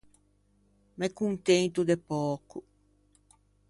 Me 0.99 1.07
contento 1.19 1.85
de 1.85 1.95
pöco. 2.07 2.59